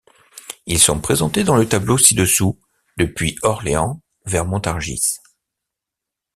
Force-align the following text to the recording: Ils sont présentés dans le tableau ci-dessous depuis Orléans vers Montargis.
Ils 0.65 0.79
sont 0.79 0.99
présentés 0.99 1.43
dans 1.43 1.55
le 1.55 1.69
tableau 1.69 1.95
ci-dessous 1.99 2.59
depuis 2.97 3.37
Orléans 3.43 4.01
vers 4.25 4.45
Montargis. 4.47 5.17